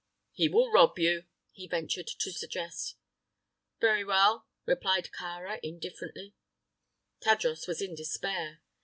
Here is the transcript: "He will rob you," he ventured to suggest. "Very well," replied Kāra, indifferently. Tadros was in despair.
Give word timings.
"He 0.31 0.49
will 0.49 0.71
rob 0.71 0.97
you," 0.97 1.27
he 1.51 1.67
ventured 1.67 2.07
to 2.07 2.31
suggest. 2.31 2.95
"Very 3.79 4.03
well," 4.03 4.47
replied 4.65 5.11
Kāra, 5.11 5.59
indifferently. 5.61 6.33
Tadros 7.21 7.67
was 7.67 7.83
in 7.83 7.93
despair. 7.93 8.63